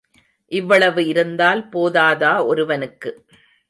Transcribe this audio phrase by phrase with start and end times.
[0.51, 3.11] இவ்வளவு இருந்தால் போதாதா ஒருவனுக்கு!